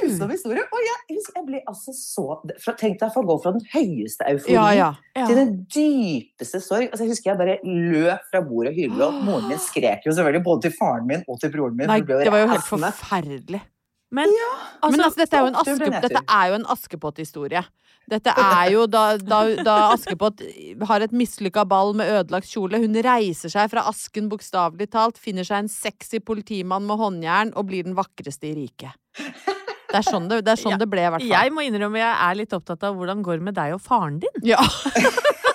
Grusom 0.02 0.30
historie. 0.34 0.62
Og 0.74 0.84
jeg, 0.84 1.18
jeg 1.36 1.44
ble 1.46 1.60
altså 1.70 1.94
så 1.96 2.24
Tenk 2.78 2.98
deg 3.00 3.16
å 3.16 3.24
gå 3.28 3.36
fra 3.42 3.52
den 3.54 3.64
høyeste 3.72 4.26
euforien 4.28 4.78
Ja, 4.78 4.88
ja. 5.16 5.26
til 5.28 5.38
den 5.38 5.52
dypeste 5.72 6.60
sorg. 6.62 6.88
Altså, 6.90 7.06
jeg 7.06 7.14
husker 7.14 7.32
jeg 7.32 7.40
bare 7.40 7.58
løp 7.64 8.26
fra 8.30 8.42
bordet 8.44 8.74
og 8.74 8.80
hylte, 8.80 9.08
og 9.08 9.20
moren 9.26 9.48
min 9.52 9.62
skrek 9.70 10.08
jo 10.08 10.14
selvfølgelig 10.14 10.44
både 10.48 10.66
til 10.68 10.76
faren 10.78 11.08
min 11.08 11.24
og 11.26 11.40
til 11.42 11.54
broren 11.54 11.78
min. 11.78 11.88
Nei, 11.90 12.00
det 12.06 12.32
var 12.32 12.44
jo 12.44 12.50
helt 12.52 12.68
forferdelig. 12.68 13.62
Men 14.12 14.28
Men 14.28 15.00
altså, 15.00 15.23
dette 15.23 15.38
er 15.38 15.47
jo 15.47 15.50
en, 15.50 15.61
Aske, 15.62 15.92
dette 16.04 16.21
er 16.21 16.50
jo 16.50 16.59
en 16.59 16.66
Askepott-historie. 16.75 17.62
Dette 18.11 18.33
er 18.35 18.73
jo 18.75 18.85
da, 18.90 19.16
da, 19.16 19.38
da 19.62 19.76
Askepott 19.95 20.42
har 20.88 21.04
et 21.04 21.14
mislykka 21.16 21.64
ball 21.69 21.95
med 21.97 22.11
ødelagt 22.11 22.50
kjole. 22.50 22.81
Hun 22.83 22.99
reiser 23.07 23.52
seg 23.52 23.71
fra 23.73 23.87
asken, 23.88 24.28
bokstavelig 24.33 24.90
talt, 24.92 25.21
finner 25.23 25.47
seg 25.49 25.64
en 25.64 25.73
sexy 25.73 26.21
politimann 26.21 26.85
med 26.88 27.00
håndjern 27.00 27.54
og 27.57 27.71
blir 27.71 27.87
den 27.87 27.97
vakreste 27.97 28.50
i 28.50 28.57
riket. 28.59 28.99
Det 29.92 30.00
er 30.00 30.07
sånn 30.09 30.28
det, 30.28 30.40
det, 30.45 30.54
er 30.54 30.61
sånn 30.61 30.75
Ja, 30.75 30.81
det 30.81 30.88
ble, 30.88 31.04
i 31.04 31.11
hvert 31.12 31.21
fall. 31.21 31.35
jeg 31.35 31.52
må 31.52 31.64
innrømme 31.66 32.00
jeg 32.00 32.12
er 32.12 32.37
litt 32.40 32.54
opptatt 32.57 32.85
av 32.88 32.97
hvordan 32.97 33.25
går 33.25 33.40
det 33.40 33.49
med 33.50 33.57
deg 33.61 33.76
og 33.76 33.83
faren 33.85 34.21
din. 34.25 34.45
Ja. 34.54 34.61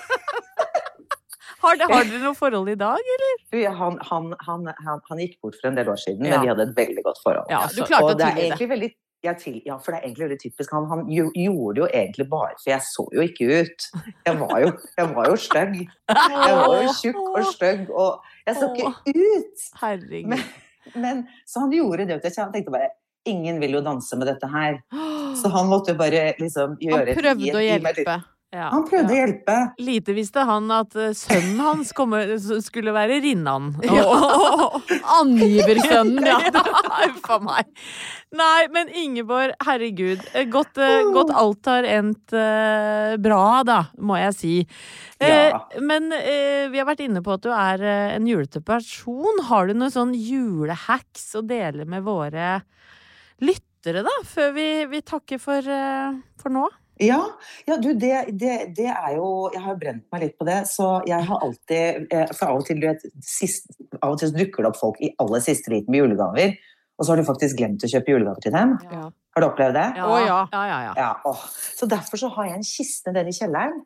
Har, 1.62 1.76
det- 1.80 1.88
har 1.90 2.04
dere 2.12 2.22
noe 2.22 2.36
forhold 2.38 2.68
i 2.70 2.78
dag, 2.78 3.10
eller? 3.16 3.68
Han, 3.80 3.98
han, 4.10 4.30
han, 4.46 4.70
han, 4.86 5.00
han 5.10 5.18
gikk 5.24 5.38
bort 5.42 5.56
for 5.60 5.70
en 5.72 5.76
del 5.78 5.88
år 5.90 5.98
siden, 6.04 6.24
Ja. 6.24 6.36
men 6.36 6.46
vi 6.46 6.52
hadde 6.52 6.66
et 6.70 6.76
veldig 6.76 7.04
godt 7.04 7.20
forhold. 7.24 7.50
Ja, 7.50 7.64
du 7.74 7.82
klarte 7.82 8.04
og 8.04 8.14
å 8.14 8.18
det 8.18 8.26
er 8.26 8.34
tilgi 8.34 8.40
det. 8.40 8.48
egentlig 8.52 8.68
veldig 8.74 8.90
ja, 9.26 9.32
til, 9.34 9.56
ja, 9.66 9.74
for 9.82 9.90
det 9.90 9.98
er 9.98 10.04
egentlig 10.06 10.24
veldig 10.28 10.38
typisk. 10.44 10.72
Han, 10.76 10.84
han 10.92 11.00
jo, 11.10 11.24
gjorde 11.34 11.74
det 11.74 11.80
jo 11.82 11.86
egentlig 11.90 12.26
bare 12.30 12.52
For 12.62 12.70
jeg 12.70 12.84
så 12.86 13.04
jo 13.16 13.24
ikke 13.24 13.48
ut. 13.64 13.86
Jeg 14.28 14.36
var 14.38 14.60
jo, 14.62 14.68
jeg 15.00 15.08
var 15.16 15.26
jo 15.32 15.38
stygg. 15.42 15.74
Jeg 16.12 16.54
var 16.60 16.76
jo 16.84 16.92
tjukk 17.00 17.18
og 17.32 17.48
stygg, 17.50 17.82
og 17.90 18.30
jeg 18.46 18.60
så 18.60 18.68
ikke 18.76 19.16
ut. 19.18 19.64
Herregud. 19.82 20.30
Men, 20.30 20.44
men, 20.94 21.24
så 21.50 21.64
han 21.64 21.74
gjorde 21.74 22.06
det. 22.12 22.20
Så 22.30 22.44
Han 22.46 22.54
tenkte 22.54 22.70
bare 22.78 22.92
Ingen 23.26 23.58
vil 23.60 23.74
jo 23.74 23.80
danse 23.84 24.16
med 24.16 24.30
dette 24.30 24.46
her. 24.48 24.78
Så 25.36 25.50
han 25.52 25.66
måtte 25.68 25.92
jo 25.92 25.98
bare 25.98 26.22
liksom 26.38 26.78
gjøre 26.80 27.10
Han 27.10 27.18
prøvde 27.18 27.58
å 27.58 27.64
hjelpe. 27.66 28.14
Ja. 28.48 28.70
Han 28.72 28.86
prøvde 28.88 29.12
å 29.12 29.16
hjelpe. 29.18 29.54
Lite 29.84 30.14
visste 30.16 30.40
han 30.48 30.70
at 30.72 30.94
eh, 30.96 31.10
sønnen 31.12 31.58
hans 31.60 31.90
komme, 31.92 32.22
skulle 32.64 32.94
være 32.96 33.18
Rinnan. 33.20 33.74
Ja. 33.84 34.06
Angiversønnen, 35.18 36.24
ja. 36.30 36.38
Uff 37.10 37.28
a 37.34 37.38
meg. 37.44 37.68
Nei, 38.38 38.62
men 38.72 38.88
Ingeborg, 38.96 39.52
herregud. 39.68 40.24
eh, 40.32 40.48
Godt, 40.48 40.80
eh, 40.80 41.10
godt 41.12 41.34
alt 41.36 41.68
har 41.68 41.88
endt 41.92 42.32
bra, 43.20 43.42
da, 43.68 43.78
må 44.00 44.16
jeg 44.20 44.36
si. 44.38 44.54
Ja. 45.20 45.60
Men 45.82 46.08
vi 46.08 46.78
har 46.80 46.86
vært 46.88 47.02
inne 47.04 47.20
på 47.26 47.34
at 47.36 47.44
du 47.44 47.50
er 47.52 47.82
en 48.16 48.26
julete 48.28 48.60
person. 48.64 49.44
Har 49.48 49.68
du 49.68 49.74
noen 49.76 49.92
sånn 49.92 50.12
julehacks 50.16 51.32
å 51.36 51.44
dele 51.44 51.84
med 51.88 52.04
våre 52.06 52.60
lyttere, 53.44 54.04
da? 54.06 54.14
Før 54.28 54.52
vi, 54.56 54.68
vi 54.92 55.04
takker 55.04 55.40
for, 55.42 55.68
for 56.40 56.54
nå? 56.54 56.68
Ja, 57.02 57.20
ja 57.68 57.76
du, 57.78 57.92
det, 57.94 58.14
det, 58.40 58.54
det, 58.76 58.88
er 58.90 59.12
jo 59.16 59.28
Jeg 59.54 59.62
har 59.62 59.74
jo 59.74 59.80
brent 59.80 60.04
meg 60.12 60.24
litt 60.24 60.38
på 60.38 60.46
det, 60.48 60.62
så 60.70 60.98
jeg 61.06 61.28
har 61.28 61.44
alltid 61.46 62.08
eh, 62.14 62.32
For 62.34 62.50
av 62.50 62.62
og 62.62 62.66
til, 62.66 62.80
du 62.82 62.88
vet, 62.88 63.04
sist, 63.24 63.70
av 64.00 64.16
og 64.16 64.18
til 64.22 64.34
dukker 64.34 64.66
det 64.66 64.72
opp 64.72 64.80
folk 64.80 64.98
i 65.04 65.12
aller 65.22 65.44
siste 65.44 65.72
liten 65.72 65.94
med 65.94 66.02
julegaver, 66.02 66.56
og 66.98 67.06
så 67.06 67.12
har 67.12 67.20
du 67.20 67.28
faktisk 67.28 67.60
glemt 67.60 67.84
å 67.86 67.90
kjøpe 67.90 68.10
julegaver 68.10 68.42
til 68.42 68.54
dem. 68.56 68.74
Ja. 68.90 69.04
Har 69.36 69.44
du 69.44 69.46
opplevd 69.52 69.76
det? 69.78 69.86
Ja. 70.00 70.08
ja, 70.26 70.40
ja, 70.50 70.78
ja. 70.88 70.94
Ja, 70.98 71.12
åh. 71.30 71.44
Så 71.78 71.86
derfor 71.86 72.18
så 72.18 72.32
har 72.34 72.48
jeg 72.48 72.58
en 72.58 72.66
kiste 72.66 73.14
nede 73.14 73.30
i 73.30 73.36
kjelleren 73.36 73.78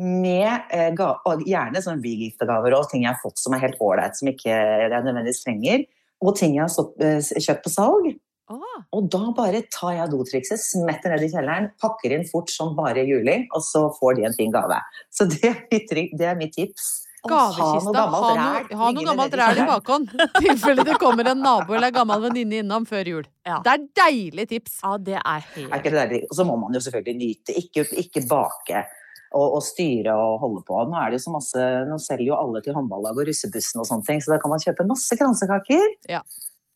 med 0.00 0.70
eh, 0.72 0.88
ga 0.96 1.10
og 1.28 1.42
gjerne 1.48 1.82
sånn 1.84 2.00
bigiftegaver 2.00 2.76
og 2.78 2.86
ting 2.88 3.02
jeg 3.04 3.12
har 3.12 3.20
fått 3.20 3.40
som 3.42 3.56
er 3.56 3.64
helt 3.66 3.80
ålreit, 3.84 4.16
som 4.16 4.30
ikke 4.30 4.54
jeg 4.54 4.92
nødvendigvis 4.94 5.42
trenger. 5.44 5.84
Og 6.20 6.36
ting 6.38 6.54
jeg 6.56 6.62
har 6.62 6.72
stått, 6.72 6.94
eh, 7.02 7.18
kjøpt 7.20 7.66
på 7.66 7.72
salg. 7.74 8.10
Åh. 8.50 8.80
Og 8.96 9.06
da 9.12 9.20
bare 9.36 9.62
tar 9.70 9.94
jeg 9.94 10.10
dotrikset, 10.10 10.58
smetter 10.62 11.14
ned 11.14 11.22
i 11.26 11.30
kjelleren, 11.30 11.70
pakker 11.82 12.16
inn 12.16 12.26
fort 12.26 12.50
som 12.50 12.74
bare 12.78 13.04
juling, 13.06 13.46
og 13.54 13.62
så 13.62 13.86
får 13.98 14.18
de 14.18 14.26
en 14.26 14.34
fin 14.36 14.50
gave. 14.54 14.80
Så 15.14 15.28
det 15.30 15.44
er 15.46 15.62
mitt, 15.70 15.94
det 16.18 16.26
er 16.26 16.36
mitt 16.38 16.56
tips. 16.56 16.90
Gavekista. 17.28 18.04
Ha 18.08 18.86
noe 18.96 19.04
gammelt 19.04 19.34
ræl 19.36 19.58
i 19.60 19.66
bakhånd. 19.68 20.14
I 20.40 20.46
tilfelle 20.46 20.86
det 20.88 20.96
kommer 21.00 21.28
en 21.28 21.42
nabo 21.44 21.76
eller 21.76 21.92
en 21.92 21.98
gammel 21.98 22.22
venninne 22.24 22.62
innom 22.62 22.86
før 22.88 23.10
jul. 23.12 23.26
Ja. 23.46 23.58
Det 23.64 23.74
er 23.74 23.84
deilig 24.00 24.46
tips. 24.54 24.78
Ja, 24.80 24.94
det 24.96 25.18
er 25.18 25.26
Er 25.28 25.44
helt 25.58 25.76
ikke 25.76 25.92
det 25.92 25.98
deilig? 25.98 26.22
Og 26.30 26.38
så 26.38 26.48
må 26.48 26.56
man 26.62 26.74
jo 26.74 26.80
selvfølgelig 26.80 27.18
nyte, 27.20 27.58
ikke, 27.60 27.84
ikke 28.02 28.24
bake. 28.30 28.86
Og, 29.30 29.60
og 29.60 29.60
styre 29.62 30.16
og 30.16 30.40
holde 30.42 30.64
på. 30.66 30.80
Nå, 30.90 30.96
er 30.98 31.12
det 31.12 31.20
jo 31.20 31.26
så 31.28 31.36
masse, 31.36 31.66
nå 31.86 32.00
selger 32.02 32.32
jo 32.32 32.38
alle 32.40 32.64
til 32.64 32.74
håndballag 32.74 33.20
og 33.20 33.28
russebussen 33.28 33.78
og 33.78 33.86
sånne 33.86 34.08
ting, 34.08 34.24
så 34.24 34.32
da 34.32 34.40
kan 34.42 34.50
man 34.50 34.64
kjøpe 34.64 34.88
masse 34.88 35.14
kransekaker. 35.20 35.84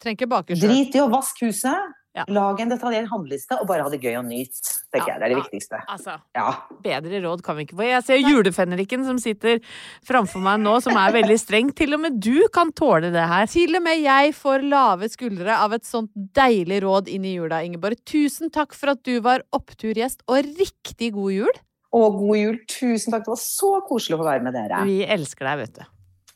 Trenger 0.02 0.18
ikke 0.18 0.30
bake 0.30 0.56
sjøl. 0.56 0.70
Drit 0.70 0.96
i 0.98 1.02
å 1.04 1.10
vaske 1.12 1.46
huset. 1.50 1.92
Ja. 2.14 2.22
Lag 2.30 2.60
en 2.62 2.70
detaljert 2.70 3.08
handleliste 3.10 3.56
og 3.58 3.66
bare 3.66 3.82
ha 3.82 3.90
det 3.90 3.98
gøy 3.98 4.12
og 4.20 4.26
nyt. 4.28 4.54
tenker 4.94 5.08
Ja, 5.08 5.14
jeg. 5.14 5.18
Det 5.18 5.24
er 5.24 5.28
det 5.32 5.34
ja. 5.34 5.42
viktigste. 5.42 5.78
Altså, 5.90 6.12
Ja. 6.36 6.52
bedre 6.84 7.20
råd 7.24 7.42
kan 7.42 7.56
vi 7.56 7.64
ikke 7.66 7.74
få. 7.74 7.82
Jeg 7.88 8.04
ser 8.06 8.20
julefenriken 8.22 9.04
som 9.04 9.18
sitter 9.18 9.58
framfor 10.06 10.38
meg 10.40 10.60
nå, 10.62 10.76
som 10.80 10.94
er 10.96 11.10
veldig 11.10 11.38
streng. 11.42 11.72
Til 11.74 11.94
og 11.94 12.00
med 12.04 12.20
du 12.22 12.46
kan 12.54 12.70
tåle 12.70 13.10
det 13.10 13.26
her. 13.26 13.46
Til 13.50 13.74
og 13.74 13.82
med 13.82 13.98
jeg 13.98 14.30
får 14.38 14.62
lave 14.70 15.08
skuldre 15.10 15.58
av 15.58 15.72
et 15.74 15.82
sånt 15.82 16.12
deilig 16.14 16.82
råd 16.86 17.08
inn 17.10 17.24
i 17.26 17.34
jula, 17.34 17.64
Ingeborg. 17.66 17.98
Tusen 18.06 18.48
takk 18.48 18.74
for 18.78 18.90
at 18.94 19.02
du 19.02 19.18
var 19.20 19.42
oppturgjest, 19.52 20.22
og 20.28 20.44
riktig 20.54 21.10
god 21.18 21.32
jul. 21.34 21.54
Og 21.92 22.12
god 22.22 22.36
jul. 22.38 22.58
Tusen 22.70 23.10
takk. 23.10 23.24
Det 23.26 23.34
var 23.34 23.42
så 23.42 23.80
koselig 23.90 24.14
å 24.14 24.22
få 24.22 24.30
være 24.30 24.42
med 24.46 24.54
dere. 24.54 24.84
Vi 24.86 25.02
elsker 25.04 25.50
deg, 25.50 25.58
vet 25.66 25.74
du. 25.82 25.84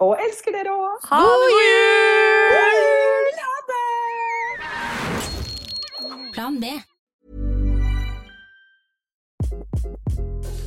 Og 0.00 0.17
elsker 0.19 0.50
dere 0.59 0.75
òg. 0.75 1.07
Ha 1.07 1.23
det 1.23 1.38
god 1.38 1.62
jul! 1.62 2.50
God 2.50 2.75
det! 2.83 2.98
Plan 6.33 6.61
B. 6.61 6.80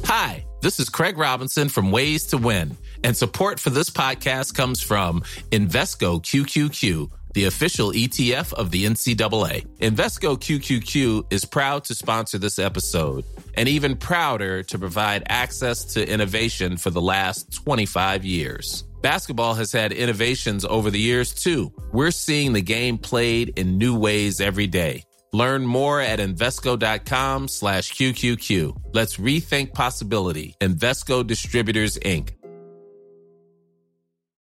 Hi, 0.03 0.45
this 0.61 0.79
is 0.79 0.89
Craig 0.89 1.17
Robinson 1.17 1.69
from 1.69 1.91
Ways 1.91 2.25
to 2.27 2.37
Win, 2.37 2.75
and 3.05 3.15
support 3.15 3.59
for 3.59 3.69
this 3.69 3.89
podcast 3.89 4.53
comes 4.53 4.81
from 4.81 5.21
Invesco 5.51 6.21
QQQ, 6.21 7.09
the 7.33 7.45
official 7.45 7.93
ETF 7.93 8.51
of 8.51 8.71
the 8.71 8.83
NCAA. 8.85 9.65
Invesco 9.77 10.37
QQQ 10.37 11.31
is 11.31 11.45
proud 11.45 11.85
to 11.85 11.95
sponsor 11.95 12.37
this 12.37 12.59
episode, 12.59 13.23
and 13.53 13.69
even 13.69 13.95
prouder 13.95 14.63
to 14.63 14.77
provide 14.77 15.23
access 15.29 15.85
to 15.93 16.05
innovation 16.05 16.75
for 16.75 16.89
the 16.89 17.01
last 17.01 17.53
25 17.53 18.25
years. 18.25 18.83
Basketball 19.01 19.55
has 19.55 19.71
had 19.71 19.91
innovations 19.91 20.65
over 20.65 20.91
the 20.91 20.99
years 20.99 21.33
too. 21.33 21.71
We're 21.91 22.11
seeing 22.11 22.53
the 22.53 22.61
game 22.61 22.97
played 22.97 23.57
in 23.57 23.77
new 23.77 23.97
ways 23.97 24.39
every 24.41 24.67
day. 24.67 25.03
Learn 25.33 25.65
more 25.65 26.01
at 26.01 26.19
Invesco.com 26.19 27.47
slash 27.47 27.93
QQQ. 27.93 28.93
Let's 28.93 29.17
rethink 29.17 29.73
possibility. 29.73 30.55
Invesco 30.59 31.25
Distributors, 31.25 31.97
Inc. 31.99 32.31